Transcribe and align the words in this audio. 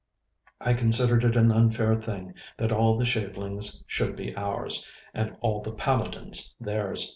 I 0.59 0.73
considered 0.73 1.23
it 1.23 1.35
an 1.35 1.51
unfair 1.51 1.93
thing 1.93 2.33
that 2.57 2.71
all 2.71 2.97
the 2.97 3.05
shavelings 3.05 3.83
should 3.85 4.15
be 4.15 4.35
ours, 4.35 4.89
and 5.13 5.37
all 5.41 5.61
the 5.61 5.73
paladins 5.73 6.55
theirs. 6.59 7.07